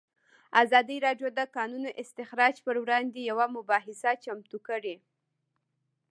[0.63, 4.95] ازادي راډیو د د کانونو استخراج پر وړاندې یوه مباحثه چمتو کړې.